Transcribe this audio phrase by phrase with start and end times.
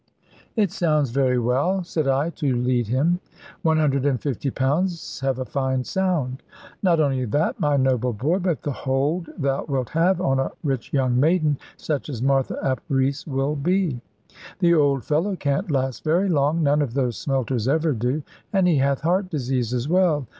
[0.55, 3.19] "It sounds very well," said I, to lead him;
[3.61, 6.41] "one hundred and fifty pounds have a fine sound."
[6.81, 10.91] "Not only that, my noble boy: but the hold thou wilt have on a rich
[10.91, 14.01] young maiden, such as Martha ap Rees will be.
[14.57, 18.77] The old fellow can't last very long: none of those smelters ever do, and he
[18.77, 20.25] hath heart disease as well.